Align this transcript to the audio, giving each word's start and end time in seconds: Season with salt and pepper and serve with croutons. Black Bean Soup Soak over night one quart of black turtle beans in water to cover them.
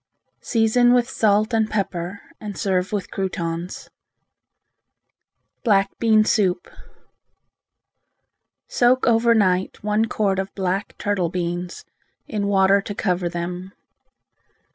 Season 0.41 0.95
with 0.95 1.07
salt 1.07 1.53
and 1.53 1.69
pepper 1.69 2.21
and 2.39 2.57
serve 2.57 2.91
with 2.91 3.11
croutons. 3.11 3.87
Black 5.63 5.95
Bean 5.99 6.25
Soup 6.25 6.67
Soak 8.67 9.05
over 9.05 9.35
night 9.35 9.83
one 9.83 10.05
quart 10.05 10.39
of 10.39 10.51
black 10.55 10.97
turtle 10.97 11.29
beans 11.29 11.85
in 12.27 12.47
water 12.47 12.81
to 12.81 12.95
cover 12.95 13.29
them. 13.29 13.73